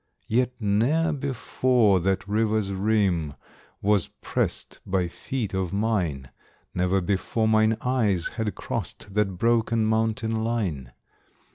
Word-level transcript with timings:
Yet 0.25 0.53
ne'er 0.59 1.13
before 1.13 1.99
that 1.99 2.27
river's 2.27 2.71
rim 2.73 3.35
Was 3.83 4.07
pressed 4.07 4.79
by 4.83 5.07
feet 5.07 5.53
of 5.53 5.71
mine, 5.71 6.31
Never 6.73 7.01
before 7.01 7.47
mine 7.47 7.77
eyes 7.81 8.29
had 8.29 8.55
crossed 8.55 9.13
That 9.13 9.37
broken 9.37 9.85
mountain 9.85 10.43
line. 10.43 10.91